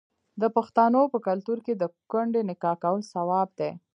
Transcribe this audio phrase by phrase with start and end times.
[0.41, 3.71] د پښتنو په کلتور کې د کونډې نکاح کول ثواب دی.